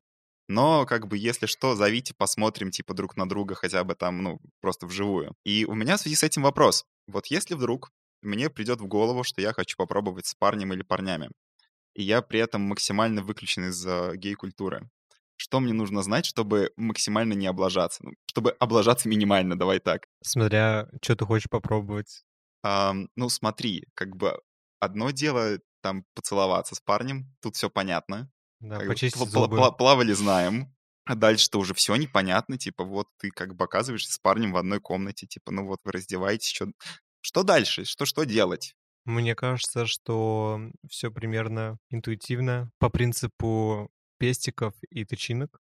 [0.49, 4.41] но, как бы, если что, зовите, посмотрим, типа, друг на друга хотя бы там, ну,
[4.61, 5.35] просто вживую.
[5.45, 6.85] И у меня в связи с этим вопрос.
[7.07, 7.91] Вот если вдруг
[8.25, 11.31] мне придет в голову, что я хочу попробовать с парнем или парнями,
[11.95, 13.85] и я при этом максимально выключен из
[14.19, 14.89] гей-культуры,
[15.37, 18.05] что мне нужно знать, чтобы максимально не облажаться?
[18.05, 20.03] Ну, чтобы облажаться минимально, давай так.
[20.23, 22.25] Смотря, что ты хочешь попробовать.
[22.63, 24.39] Ам, ну, смотри, как бы
[24.81, 28.31] одно дело там поцеловаться с парнем, тут все понятно.
[28.61, 29.59] Да, Как бы почистить пла- зубы.
[29.59, 30.75] пла- плавали, знаем.
[31.07, 34.81] А дальше-то уже все непонятно, типа вот ты как бы оказываешься с парнем в одной
[34.81, 36.69] комнате, типа ну вот вы раздеваетесь, что,
[37.25, 38.75] что дальше, что что делать?
[39.07, 40.61] Мне кажется, что
[40.91, 45.59] все примерно интуитивно, по принципу пестиков и тычинок.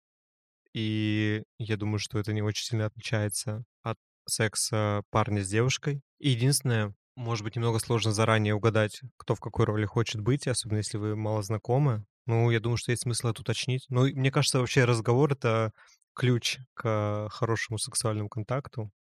[0.72, 6.00] И я думаю, что это не очень сильно отличается от секса парня с девушкой.
[6.20, 10.78] И единственное, может быть, немного сложно заранее угадать, кто в какой роли хочет быть, особенно
[10.78, 12.04] если вы мало знакомы.
[12.26, 13.84] Ну, я думаю, что есть смысл это уточнить.
[13.88, 15.72] Ну, мне кажется, вообще разговор— это
[16.14, 18.92] ключ к хорошему сексуальному контакту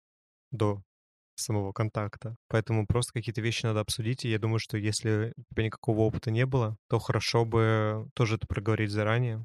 [0.51, 0.83] до
[1.37, 2.37] самого контакта.
[2.49, 4.25] Поэтому просто какие-то вещи надо обсудить.
[4.25, 8.37] И я думаю, что если у тебя никакого опыта не было, то хорошо бы тоже
[8.37, 9.45] это проговорить заранее.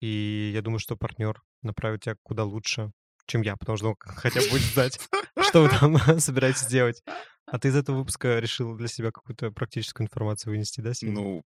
[0.00, 2.92] И я думаю, что партнер направит тебя куда лучше,
[3.26, 5.00] чем я, потому что он хотя бы будет знать,
[5.48, 7.02] что вы там собираетесь делать.
[7.46, 11.12] А ты из этого выпуска решил для себя какую-то практическую информацию вынести, да, Сеня?
[11.12, 11.42] Ну,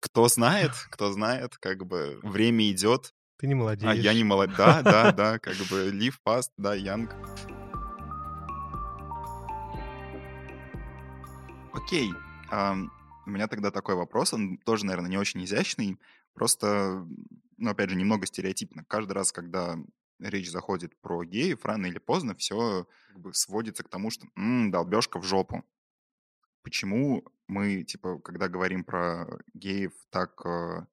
[0.00, 4.02] кто знает, кто знает, как бы время идет, Ты не а молодеешь.
[4.02, 4.50] я не молод.
[4.56, 7.08] Да, да, да, как бы live fast, да, young.
[11.90, 12.12] Окей,
[12.52, 15.98] у меня тогда такой вопрос, он тоже, наверное, не очень изящный,
[16.34, 17.04] просто,
[17.56, 18.84] ну, опять же, немного стереотипно.
[18.84, 19.76] Каждый раз, когда
[20.20, 24.70] речь заходит про геев, рано или поздно все как бы сводится к тому, что «М,
[24.70, 25.64] долбежка в жопу.
[26.62, 30.86] Почему мы, типа, когда говорим про геев, так э,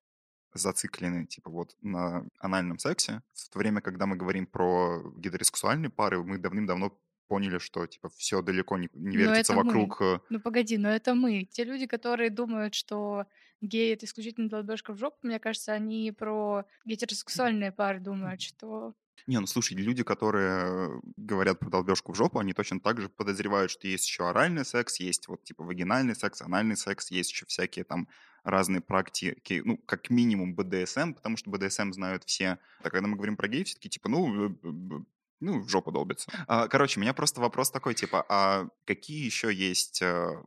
[0.55, 6.23] зациклены, типа, вот на анальном сексе, в то время, когда мы говорим про гетеросексуальные пары,
[6.23, 9.65] мы давным-давно поняли, что, типа, все далеко не, не вертится это мы.
[9.65, 10.01] вокруг...
[10.01, 11.43] э, Ну погоди, но это мы.
[11.45, 13.25] Те люди, которые думают, что
[13.61, 18.93] гей— это исключительно долбежка в жопу, мне кажется, они про гетеросексуальные пары думают, что...
[19.25, 23.71] Не, ну слушай, люди, которые говорят про долбежку в жопу, они точно так же подозревают,
[23.71, 27.83] что есть еще оральный секс, есть вот типа вагинальный секс, анальный секс, есть еще всякие
[27.83, 28.07] там
[28.43, 32.59] разные практики, ну, как минимум БДСМ, потому что БДСМ знают все.
[32.81, 35.03] Так, когда мы говорим про гей, все-таки типа, ну, э,
[35.39, 36.31] ну, в жопу долбится.
[36.47, 40.43] А, короче, у меня просто вопрос такой, типа, а какие еще есть э,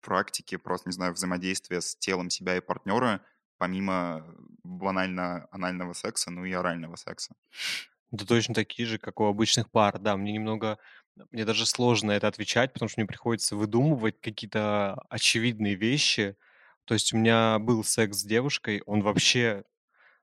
[0.00, 3.24] практики, просто, не знаю, взаимодействия с телом себя и партнера,
[3.58, 4.26] помимо
[4.62, 7.34] банально анального секса, ну и орального секса?
[8.10, 9.98] Да точно такие же, как у обычных пар.
[9.98, 10.78] Да, мне немного,
[11.30, 16.36] мне даже сложно это отвечать, потому что мне приходится выдумывать какие-то очевидные вещи.
[16.84, 19.64] То есть у меня был секс с девушкой, он вообще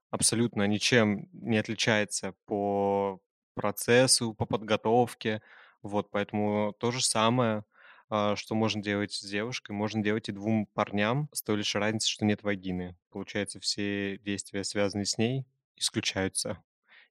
[0.10, 3.19] абсолютно ничем не отличается по
[3.53, 5.41] процессу, по подготовке.
[5.81, 7.65] Вот, поэтому то же самое,
[8.09, 12.09] а, что можно делать с девушкой, можно делать и двум парням, с той лишь разницей,
[12.09, 12.97] что нет вагины.
[13.09, 16.63] Получается, все действия, связанные с ней, исключаются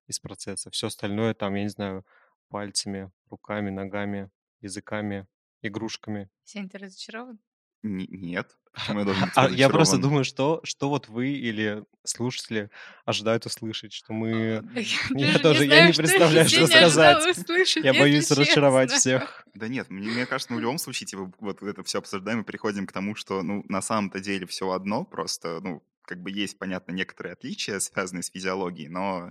[0.07, 0.71] из процесса.
[0.71, 2.07] Все остальное там, я не знаю,
[2.49, 5.27] пальцами, руками, ногами, языками,
[5.63, 6.31] игрушками.
[6.45, 7.41] Сень, ты разочарован?
[7.83, 8.59] Н- нет.
[8.73, 12.71] Почему я должен А я просто думаю, что, что вот вы или слушатели
[13.05, 14.63] ожидают услышать, что мы...
[15.11, 17.37] Я тоже, я не представляю, что сказать.
[17.77, 19.45] Я боюсь разочаровать всех.
[19.55, 22.45] Да нет, мне, мне кажется, ну, в любом случае, типа, вот это все обсуждаем и
[22.45, 26.59] приходим к тому, что, ну, на самом-то деле все одно, просто, ну, как бы есть,
[26.59, 29.31] понятно, некоторые отличия, связанные с физиологией, но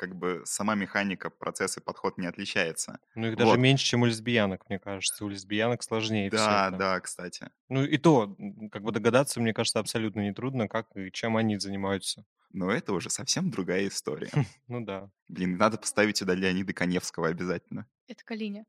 [0.00, 3.00] как бы сама механика, процесс и подход не отличается.
[3.14, 3.58] Ну, их даже Вот.
[3.58, 5.22] меньше, чем у лесбиянок, мне кажется.
[5.26, 6.76] У лесбиянок сложнее Да, это.
[6.78, 7.50] да, кстати.
[7.68, 8.34] Ну, и то,
[8.72, 12.24] как бы догадаться, мне кажется, абсолютно нетрудно, как и чем они занимаются.
[12.50, 14.30] Но это уже совсем другая история.
[14.68, 15.10] Ну да.
[15.28, 17.86] Блин, надо поставить сюда Леонида Коневского обязательно.
[18.08, 18.64] Это Калиня.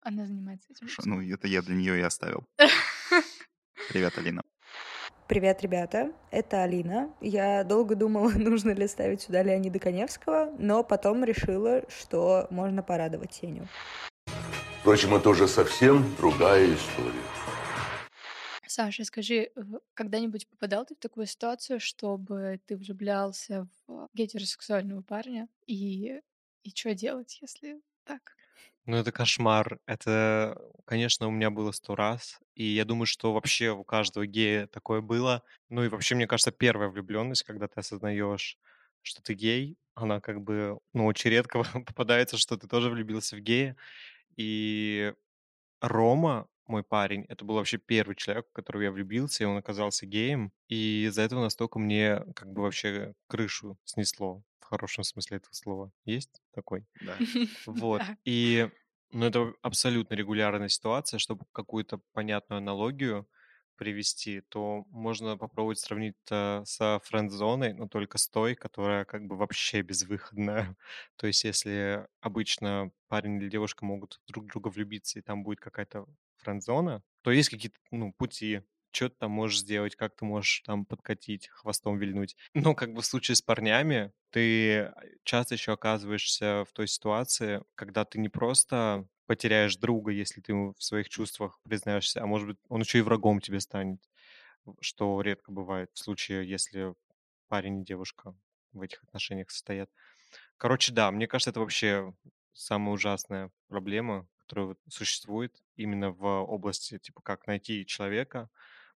[0.00, 0.86] Она занимается этим.
[1.06, 2.46] Ну это я для нее и оставил.
[3.88, 4.42] Привет, Алина.
[5.30, 7.14] Привет, ребята, это Алина.
[7.20, 13.34] Я долго думала, нужно ли ставить сюда Леонида Коневского, но потом решила, что можно порадовать
[13.34, 13.68] Сеню.
[14.80, 17.22] Впрочем, это уже совсем другая история.
[18.66, 25.46] Саша, скажи, в- когда-нибудь попадал ты в такую ситуацию, чтобы ты влюблялся в гетеросексуального парня?
[25.64, 26.22] И,
[26.64, 28.34] и что делать, если так?
[28.86, 29.78] Ну, это кошмар.
[29.86, 32.38] Это, конечно, у меня было сто раз.
[32.54, 35.42] И я думаю, что вообще у каждого гея такое было.
[35.68, 38.58] Ну и вообще, мне кажется, первая влюбленность, когда ты осознаешь,
[39.02, 43.40] что ты гей, она как бы, ну, очень редко попадается, что ты тоже влюбился в
[43.40, 43.76] гея.
[44.36, 45.14] И
[45.80, 50.06] Рома, мой парень, это был вообще первый человек, в которого я влюбился, и он оказался
[50.06, 50.52] геем.
[50.68, 55.92] И из-за этого настолько мне как бы вообще крышу снесло, в хорошем смысле этого слова.
[56.04, 56.86] Есть такой?
[57.00, 57.16] Да.
[57.66, 58.02] Вот.
[58.24, 58.70] И,
[59.12, 63.28] ну, это абсолютно регулярная ситуация, чтобы какую-то понятную аналогию
[63.80, 69.36] привести, то можно попробовать сравнить это со френд-зоной, но только с той, которая как бы
[69.38, 70.76] вообще безвыходная.
[71.16, 75.60] То есть если обычно парень или девушка могут друг в друга влюбиться, и там будет
[75.60, 76.04] какая-то
[76.36, 78.60] френд-зона, то есть какие-то, ну, пути,
[78.92, 82.36] что ты там можешь сделать, как ты можешь там подкатить, хвостом вильнуть.
[82.54, 84.92] Но как бы в случае с парнями ты
[85.24, 90.74] часто еще оказываешься в той ситуации, когда ты не просто потеряешь друга, если ты ему
[90.76, 94.00] в своих чувствах признаешься, а может быть, он еще и врагом тебе станет,
[94.80, 96.94] что редко бывает в случае, если
[97.48, 98.34] парень и девушка
[98.72, 99.90] в этих отношениях состоят.
[100.56, 102.12] Короче, да, мне кажется, это вообще
[102.52, 108.50] самая ужасная проблема, которая существует именно в области, типа, как найти человека,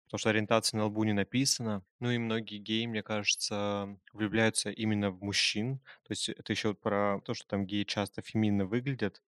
[0.04, 1.84] потому что ориентация на лбу не написана.
[2.00, 5.78] Ну и многие геи, мне кажется, влюбляются именно в мужчин.
[6.04, 9.22] То есть это еще про то, что там геи часто феминно выглядят.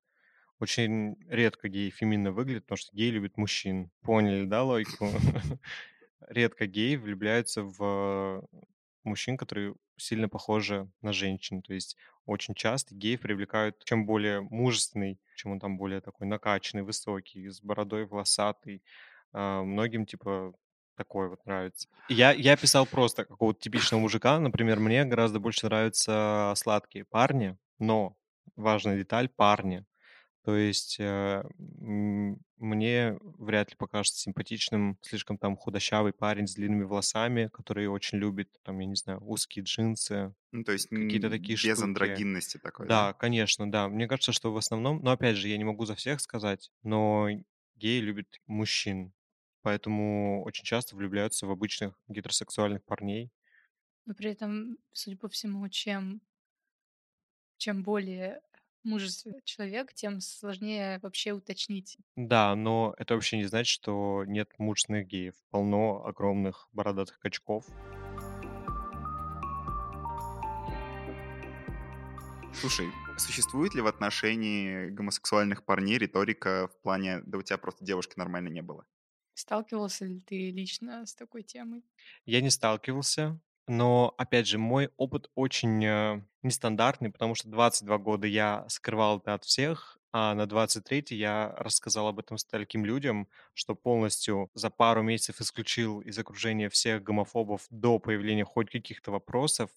[0.60, 3.90] Очень редко геи феминно выглядят, потому что геи любят мужчин.
[4.02, 5.08] Поняли, да, логику?
[6.28, 8.46] Редко геи влюбляются в
[9.04, 11.62] мужчин, которые сильно похожи на женщин.
[11.62, 16.82] То есть очень часто геев привлекают, чем более мужественный, чем он там более такой накачанный,
[16.82, 18.82] высокий, с бородой волосатый.
[19.32, 20.54] А, Многим, типа,
[20.96, 21.88] такой вот нравится.
[22.08, 24.38] Я, я писал просто какого-то типичного мужика.
[24.38, 28.16] Например, мне гораздо больше нравятся сладкие парни, но
[28.56, 29.84] важная деталь– парни.
[30.44, 37.48] То есть э, мне вряд ли покажется симпатичным слишком там худощавый парень с длинными волосами,
[37.52, 41.78] который очень любит, там, я не знаю, узкие джинсы, Ну, то есть какие-то такие без
[41.78, 41.82] штуки.
[41.82, 43.08] андрогинности такой, да?
[43.08, 43.88] Да, конечно, да.
[43.88, 47.28] Мне кажется, что в основном, но опять же, я не могу за всех сказать, но
[47.76, 49.12] геи любят мужчин.
[49.64, 53.32] Поэтому очень часто влюбляются в обычных гетеросексуальных парней.
[54.04, 56.20] Но при этом, судя по всему, чем
[57.56, 58.42] чем более
[58.82, 61.96] мужественный человек, тем сложнее вообще уточнить.
[62.14, 65.34] Да, но это вообще не значит, что нет мужественных геев.
[65.48, 67.64] Полно огромных бородатых качков.
[72.60, 78.18] Слушай, существует ли в отношении гомосексуальных парней риторика в плане «да у тебя просто девушки
[78.18, 78.84] нормально не было»?
[79.34, 81.84] Сталкивался ли ты лично с такой темой?
[82.26, 88.26] Я не сталкивался, но, опять же, мой опыт очень э, нестандартный, потому что 22 года
[88.26, 93.74] я скрывал это от всех, а на 23 я рассказал об этом стольким людям, что
[93.74, 99.70] полностью за пару месяцев исключил из окружения всех гомофобов до появления хоть каких-то вопросов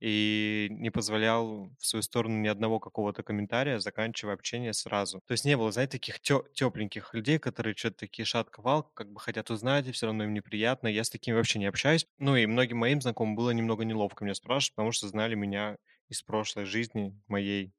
[0.00, 5.20] и не позволял в свою сторону ни одного какого-то комментария, заканчивая общение сразу.
[5.26, 9.50] То есть не было, знаете, таких тепленьких людей, которые что-то такие шатковал, как бы хотят
[9.50, 10.88] узнать, и все равно им неприятно.
[10.88, 12.06] Я с такими вообще не общаюсь.
[12.18, 15.76] Ну и многим моим знакомым было немного неловко меня спрашивать, потому что знали меня
[16.08, 17.72] из прошлой жизни моей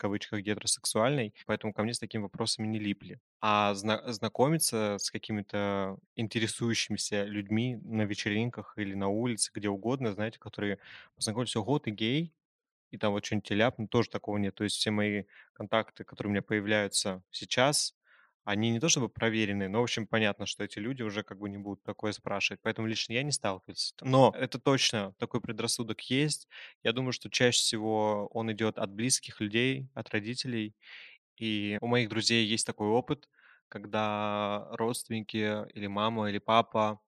[0.00, 3.20] кавычках гетеросексуальной, поэтому ко мне с такими вопросами не липли.
[3.40, 10.38] А зна- знакомиться с какими-то интересующимися людьми на вечеринках или на улице, где угодно, знаете,
[10.38, 10.78] которые
[11.16, 12.34] познакомились, ого, ты гей,
[12.90, 14.54] и там вот что-нибудь ляпнут, тоже такого нет.
[14.56, 17.94] То есть все мои контакты, которые у меня появляются сейчас,
[18.44, 21.48] они не то чтобы проверенные, но, в общем, понятно, что эти люди уже как бы
[21.48, 22.60] не будут такое спрашивать.
[22.62, 23.94] Поэтому лично я не сталкивался.
[24.02, 26.48] Но это точно такой предрассудок есть.
[26.82, 30.74] Я думаю, что чаще всего он идет от близких людей, от родителей.
[31.38, 33.28] И у моих друзей есть такой опыт,
[33.68, 37.00] когда родственники или мама, или папа,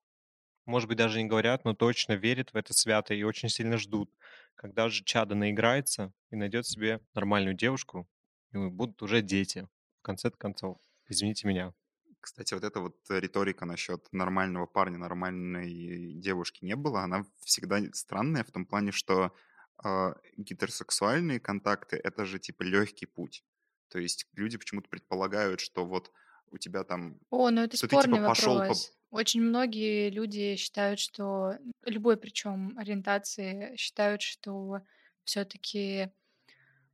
[0.65, 4.11] может быть, даже не говорят, но точно верят в это свято и очень сильно ждут,
[4.55, 8.07] когда же чадо наиграется и найдет себе нормальную девушку,
[8.53, 9.67] и будут уже дети,
[9.99, 10.77] в конце концов.
[11.07, 11.73] Извините меня.
[12.19, 17.01] Кстати, вот эта вот риторика насчет нормального парня, нормальной девушки не было.
[17.01, 19.35] Она всегда странная в том плане, что
[19.83, 23.43] э, гетеросексуальные контакты— это же типа легкий путь.
[23.89, 26.11] То есть люди почему-то предполагают, что вот
[26.49, 27.19] у тебя там...
[27.29, 28.93] О, ну это что спорный ты, типа, пошел вопрос.
[29.09, 29.17] По...
[29.17, 34.81] Очень многие люди считают, что любой причем ориентации считают, что
[35.25, 36.09] все-таки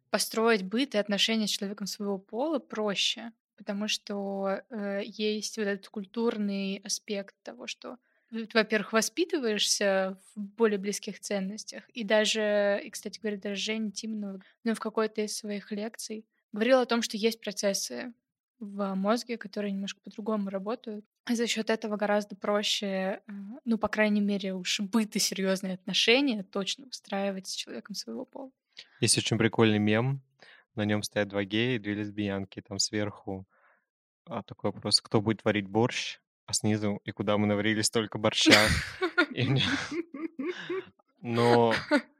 [0.09, 5.89] построить быт и отношения с человеком своего пола проще, потому что э, есть вот этот
[5.89, 7.97] культурный аспект того, что
[8.53, 11.83] во-первых, воспитываешься в более близких ценностях.
[11.89, 16.83] И даже, и, кстати говоря, даже Женя Тимонова, ну, в какой-то из своих лекций говорила
[16.83, 18.13] о том, что есть процессы
[18.59, 21.05] в мозге, которые немножко по-другому работают.
[21.29, 23.21] И за счет этого гораздо проще, э,
[23.65, 28.51] ну, по крайней мере, уж быт и серьезные отношения точно устраивать с человеком своего пола.
[29.01, 30.21] Есть очень прикольный мем,
[30.75, 32.61] на нем стоят два гея и две лесбиянки.
[32.61, 33.45] Там сверху
[34.25, 38.67] а, такой вопрос, кто будет варить борщ, а снизу, и куда мы наварили столько борща.
[41.21, 41.73] Но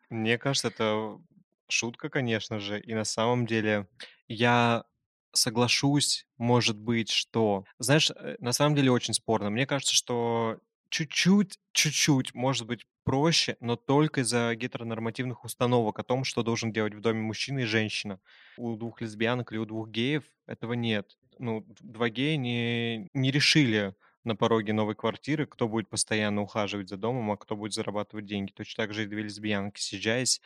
[0.10, 1.20] мне кажется, это
[1.68, 3.88] шутка, конечно же, и на самом деле
[4.28, 4.86] я
[5.34, 7.66] соглашусь, может быть, что...
[7.78, 9.50] Знаешь, э, на самом деле очень спорно.
[9.50, 10.60] Мне кажется, что
[10.90, 16.94] чуть-чуть, чуть-чуть, может быть, проще, но только из-за гетеронормативных установок о том, что должен делать
[16.94, 18.20] в доме мужчина и женщина.
[18.56, 21.18] У двух лесбиянок или у двух геев этого нет.
[21.40, 23.96] Ну, два гея не, не решили
[24.26, 28.52] на пороге новой квартиры, кто будет постоянно ухаживать за домом, а кто будет зарабатывать деньги.
[28.52, 30.40] Точно так же и две лесбиянки, съезжаясь,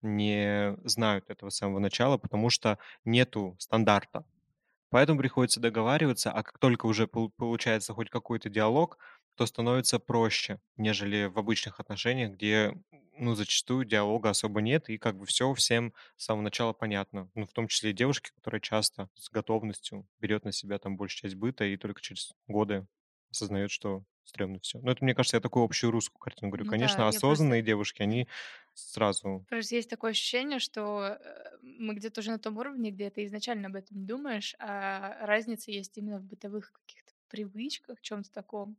[0.00, 4.24] не знают этого с самого начала, потому что нету стандарта.
[4.88, 8.96] Поэтому приходится договариваться, а как только уже получается хоть какой-то диалог,
[9.36, 12.74] то становится проще, нежели в обычных отношениях, где,
[13.18, 17.30] ну, зачастую диалога особо нет, и как бы все всем с самого начала понятно.
[17.34, 21.20] Ну, в том числе и девушки, которые часто с готовностью берет на себя там большую
[21.22, 22.86] часть быта и только через годы
[23.30, 24.80] осознает, что стрёмно все.
[24.80, 26.64] Но это, мне кажется, я такую общую русскую картину говорю.
[26.64, 27.66] Ну Конечно, да, осознанные просто...
[27.66, 28.28] девушки, они
[28.74, 29.46] сразу...
[29.48, 33.68] Просто есть такое ощущение, что э, мы где-то уже на том уровне, где ты изначально
[33.68, 38.76] об этом думаешь, а разница есть именно в бытовых каких-то привычках, чем-то таком.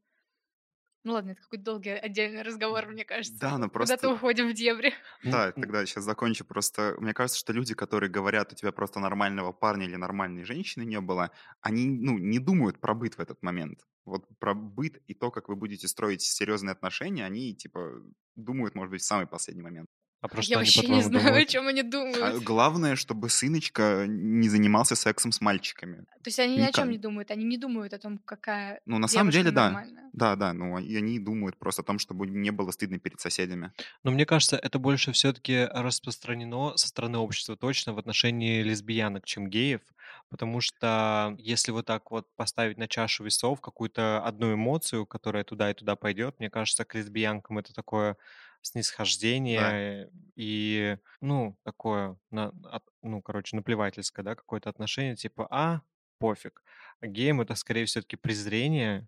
[1.07, 3.39] Ну ладно, это какой-то долгий отдельный разговор, мне кажется.
[3.39, 4.09] Да, но Куда-то просто...
[4.09, 4.93] уходим в дебри.
[5.23, 6.43] Да, тогда сейчас закончу.
[6.43, 10.83] Просто мне кажется, что люди, которые говорят, у тебя просто нормального парня или нормальной женщины
[10.83, 13.87] не было, они ну, не думают про быт в этот момент.
[14.03, 18.03] Вот про быт и то, как вы будете строить серьезные отношения, они типа
[18.35, 19.87] думают, может быть, в самый последний момент.
[20.29, 21.45] А про Я что они, вообще не знаю, о думают?
[21.45, 21.83] чем они
[22.21, 22.37] А думают.
[22.39, 26.05] главное, чтобы сыночка не занимался сексом с мальчиками.
[26.23, 26.91] То есть они ни о чем Никак.
[26.91, 29.67] не думают, они не думают о том, какая Ну, на самом деле, да.
[29.67, 30.11] нормальная.
[30.13, 33.73] Да, да, ну, и они думают просто о том, чтобы не было стыдно перед соседями.
[34.03, 39.49] Но мне кажется, это больше все-таки распространено со стороны общества точно в отношении лесбиянок, чем
[39.49, 39.81] геев,
[40.29, 45.71] потому что если вот так вот поставить на чашу весов какую-то одну эмоцию, которая туда
[45.71, 48.17] и туда пойдет, мне кажется, к лесбиянкам это такое
[48.57, 48.63] Да.
[48.63, 55.81] снисхождение и, ну, такое, на- от- ну, короче, наплевательское, да, какое-то отношение, типа, а,
[56.19, 56.63] пофиг.
[56.99, 59.07] А геям это скорее все-таки презрение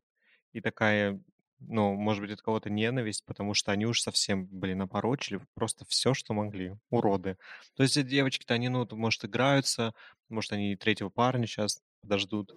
[0.54, 1.20] и такая,
[1.60, 6.14] ну, может быть, от кого-то ненависть, потому что они уж совсем, блин, опорочили просто все,
[6.14, 6.76] что могли.
[6.90, 7.38] Уроды.
[7.76, 9.94] То есть эти девочки-то, они, ну, может, играются,
[10.30, 12.56] может, они третьего парня сейчас подождут.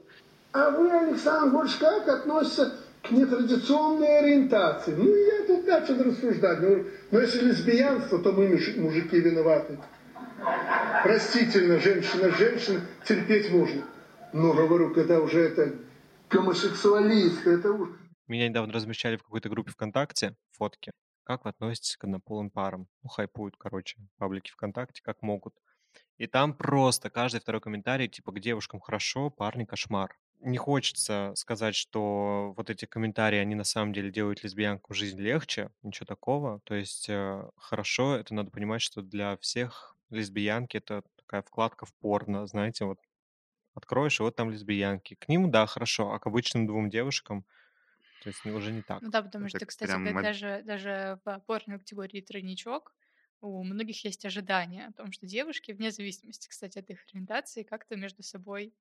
[0.52, 4.92] А вы, Александр Гурч, как относится к нетрадиционной ориентации?
[4.92, 6.60] Ну, я начал рассуждать.
[6.60, 9.78] Ну, ну, если лесбиянство, то мы, мужи- мужики, виноваты.
[11.02, 13.84] Простительно, женщина, женщина, терпеть можно.
[14.32, 15.74] Но, говорю, когда уже это
[16.30, 17.90] гомосексуалист, это уж...
[18.28, 20.92] Меня недавно размещали в какой-то группе ВКонтакте фотки.
[21.24, 22.88] Как вы относитесь к однополым парам?
[23.02, 25.54] Ну, хайпуют, короче, паблики ВКонтакте, как могут.
[26.18, 30.16] И там просто каждый второй комментарий, типа, к девушкам хорошо, парни кошмар.
[30.44, 35.70] Не хочется сказать, что вот эти комментарии, они на самом деле делают лесбиянкам жизнь легче,
[35.82, 36.60] ничего такого.
[36.64, 41.94] То есть э, хорошо, это надо понимать, что для всех лесбиянки это такая вкладка в
[41.94, 42.98] порно, знаете, вот
[43.74, 45.14] откроешь, и вот там лесбиянки.
[45.16, 47.46] К ним, да, хорошо, а к обычным двум девушкам,
[48.20, 49.02] то есть ну, уже не так.
[49.02, 52.94] Ну да, потому Это что, кстати, прям даже, даже в порной категории тройничок
[53.40, 57.96] у многих есть ожидания о том, что девушки, вне зависимости, кстати, от их ориентации, как-то
[57.96, 58.74] между собой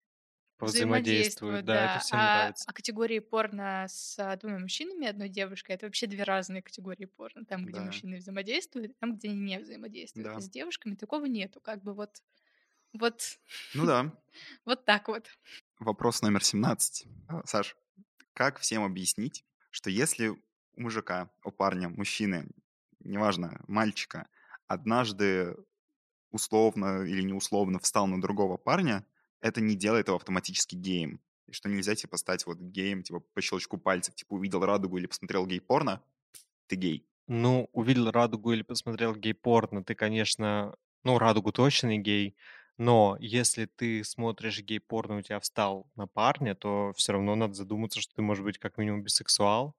[0.66, 1.99] взаимодействуют, да, это да.
[1.99, 2.70] всем А, нравится.
[2.70, 7.05] а категории порно с а, двумя мужчинами и одной девушкой это вообще две разные категории
[7.05, 7.45] порно.
[7.45, 7.86] Там, где Да.
[7.86, 10.26] мужчины взаимодействуют, там, где они не взаимодействуют.
[10.28, 10.38] Да.
[10.38, 11.62] А с девушками такого нету.
[11.62, 12.22] Как бы вот,
[12.93, 13.39] вот,
[13.74, 14.14] Ну да.
[14.66, 15.30] вот так вот.
[15.80, 17.07] Вопрос номер 17.
[17.28, 17.76] А, Саш,
[18.34, 20.38] как всем объяснить, что если у
[20.76, 22.47] мужика, у парня, мужчины,
[22.99, 24.28] неважно, мальчика,
[24.68, 25.55] однажды
[26.32, 29.05] условно или неусловно встал на другого парня,
[29.42, 31.20] это не делает его автоматически геем.
[31.48, 35.08] И что нельзя, типа, стать вот геем, типа, по щелчку пальцев, типа, увидел радугу или
[35.08, 36.02] посмотрел гей-порно,
[36.68, 37.06] ты гей.
[37.28, 42.36] Ну, увидел радугу или посмотрел гей-порно, ты, конечно, ну, радугу точно не гей,
[42.78, 48.02] но если ты смотришь гей-порно, у тебя встал на парня, то все равно надо задуматься,
[48.02, 49.76] что ты, может быть, как минимум бисексуал,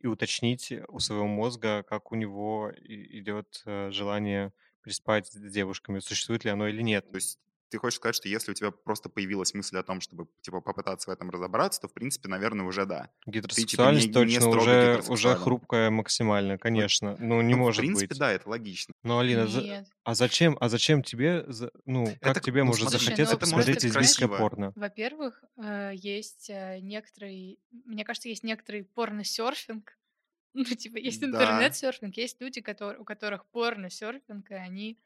[0.00, 4.52] и уточнить у своего мозга, как у него идет э, желание
[4.82, 7.08] переспать с девушками, существует ли оно или нет.
[7.10, 7.38] То есть
[7.68, 11.10] ты хочешь сказать, что если у тебя просто появилась мысль о том, чтобы, типа, попытаться
[11.10, 13.10] в этом разобраться, то, в принципе, наверное, уже да.
[13.26, 17.16] Гетеросексуальность не- не точно уже, уже хрупкая максимально, конечно.
[17.18, 18.18] Ну, не Ну, может В принципе, быть.
[18.18, 18.92] да, это логично.
[19.02, 22.82] Ну, Алина, за- а зачем, а зачем тебе, за- ну, как Это, тебе ну, может
[22.88, 24.72] смотри, захотеться это может посмотреть быть лесбийское порно?
[24.76, 29.98] Во-первых, э, есть э, некоторый, мне кажется, есть некоторый порно-серфинг.
[30.54, 31.26] Ну, типа, есть Да.
[31.26, 34.98] интернет-серфинг, есть люди, которые, у которых порно-серфинг, и они,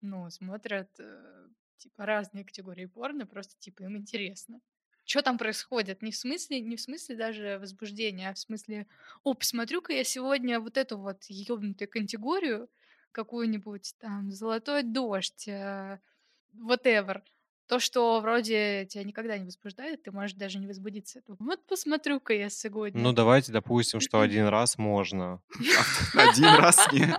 [0.00, 1.46] ну, смотрят, э,
[1.78, 4.60] типа, разные категории порно, просто, типа, им интересно.
[5.04, 6.00] Что там происходит?
[6.02, 8.86] Не в смысле, не в смысле даже возбуждения, а в смысле,
[9.22, 12.68] о, посмотрю-ка я сегодня вот эту вот ёбнутую категорию,
[13.12, 15.98] какую-нибудь там «Золотой дождь», э,
[16.56, 17.22] whatever.
[17.66, 21.22] То, что вроде тебя никогда не возбуждает, ты можешь даже не возбудиться.
[21.26, 23.12] Вот посмотрю-ка я Ну, сегодня.
[23.12, 25.40] давайте допустим, что один раз можно.
[26.14, 27.14] Один раз не...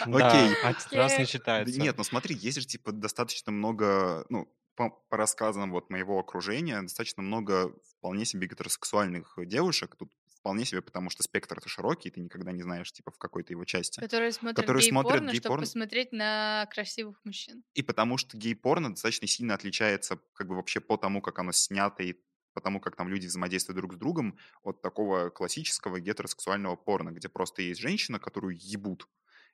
[0.00, 0.54] Окей.
[0.62, 1.80] один раз не считается.
[1.80, 6.80] Нет, ну смотри, есть же, типа, достаточно много, ну, по, по рассказам вот моего окружения,
[6.82, 9.96] достаточно много вполне себе гетеросексуальных девушек.
[9.96, 13.52] Тут вполне себе, потому что спектр это широкий, ты никогда не знаешь, типа, в какой-то
[13.52, 14.00] его части.
[14.00, 15.62] Которые смотрят Которые смотрят гей-порно, чтобы гей-порно.
[15.62, 17.64] посмотреть на красивых мужчин.
[17.74, 22.02] И потому что гей-порно достаточно сильно отличается как бы вообще по тому, как оно снято
[22.02, 22.14] и
[22.54, 27.28] по тому, как там люди взаимодействуют друг с другом, от такого классического гетеросексуального порно, где
[27.28, 29.08] просто есть женщина, которую ебут,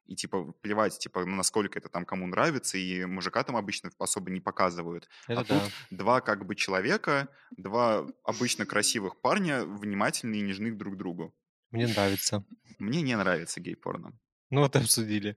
[0.06, 4.40] и типа плевать, типа, насколько это там кому нравится, и мужика там обычно особо не
[4.40, 5.08] показывают.
[5.26, 5.60] Это а да.
[5.60, 11.34] тут два как бы человека, два обычно красивых парня, внимательные и нежны друг к другу.
[11.70, 12.44] Мне нравится.
[12.78, 14.12] Мне не нравится гей-порно.
[14.50, 15.36] Ну, вот обсудили.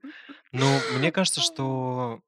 [0.52, 0.66] Ну,
[0.96, 2.22] мне кажется, что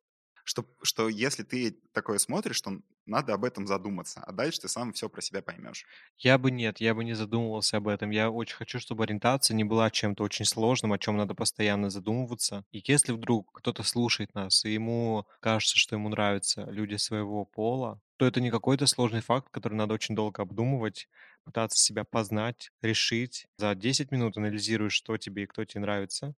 [0.44, 2.80] Что, что если ты такое смотришь, то
[3.10, 5.86] надо об этом задуматься, а дальше ты сам все про себя поймешь.
[6.18, 8.10] я бы нет, я бы не задумывался об этом.
[8.10, 12.64] Я очень хочу, чтобы ориентация не была чем-то очень сложным, о чем надо постоянно задумываться.
[12.72, 18.00] И если вдруг кто-то слушает нас, и ему кажется, что ему нравятся люди своего пола,
[18.18, 21.08] то это не какой-то сложный факт, который надо очень долго обдумывать,
[21.44, 23.46] пытаться себя познать, решить.
[23.56, 26.34] За 10 минут анализируешь, что тебе и кто тебе нравится,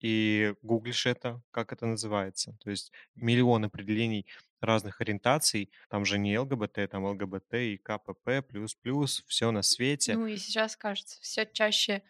[0.00, 2.56] и гуглишь это, как это называется.
[2.60, 4.26] То есть миллион определений
[4.60, 5.70] разных ориентаций.
[5.88, 10.14] Там же не ЛГБТ, там ЛГБТ и КПП, плюс-плюс, все на свете.
[10.14, 12.02] Ну и сейчас, кажется, все чаще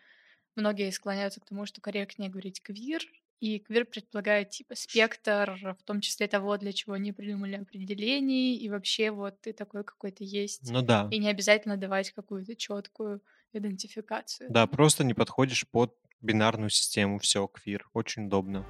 [0.56, 3.02] многие склоняются к тому, что корректнее говорить квир,
[3.40, 8.68] и квир предполагает типа спектр, в том числе того, для чего они придумали определений, и
[8.68, 10.68] вообще вот ты такой какой-то есть.
[10.70, 11.08] Ну да.
[11.10, 13.22] И не обязательно давать какую-то четкую
[13.52, 14.50] идентификацию.
[14.50, 17.88] Да, просто не подходишь под бинарную систему, все, квир.
[17.92, 18.66] Очень удобно.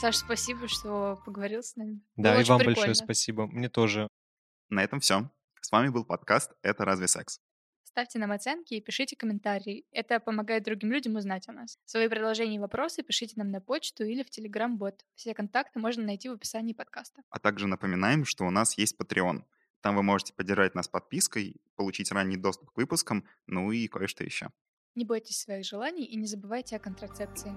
[0.00, 2.00] Саш, спасибо, что поговорил с нами.
[2.14, 2.76] Да, Было и вам прикольно.
[2.76, 3.48] большое спасибо.
[3.48, 4.06] Мне тоже.
[4.68, 5.28] На этом все.
[5.60, 7.40] С вами был подкаст «Это разве секс?».
[7.82, 9.86] Ставьте нам оценки и пишите комментарии.
[9.90, 11.78] Это помогает другим людям узнать о нас.
[11.84, 15.04] Свои предложения и вопросы пишите нам на почту или в Telegram-бот.
[15.16, 17.22] Все контакты можно найти в описании подкаста.
[17.30, 19.42] А также напоминаем, что у нас есть Patreon.
[19.80, 24.50] Там вы можете поддержать нас подпиской, получить ранний доступ к выпускам, ну и кое-что еще.
[24.94, 27.52] Не бойтесь своих желаний и не забывайте о контрацепции.